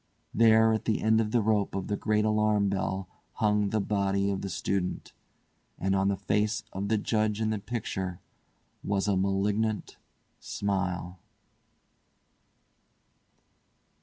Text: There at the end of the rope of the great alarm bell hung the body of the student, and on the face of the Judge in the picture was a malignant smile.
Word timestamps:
There 0.33 0.73
at 0.73 0.85
the 0.85 0.99
end 0.99 1.21
of 1.21 1.29
the 1.29 1.43
rope 1.43 1.75
of 1.75 1.85
the 1.85 1.95
great 1.95 2.25
alarm 2.25 2.69
bell 2.69 3.07
hung 3.33 3.69
the 3.69 3.79
body 3.79 4.31
of 4.31 4.41
the 4.41 4.49
student, 4.49 5.13
and 5.77 5.93
on 5.95 6.07
the 6.07 6.17
face 6.17 6.63
of 6.73 6.87
the 6.87 6.97
Judge 6.97 7.39
in 7.39 7.51
the 7.51 7.59
picture 7.59 8.19
was 8.83 9.07
a 9.07 9.15
malignant 9.15 9.97
smile. 10.39 11.19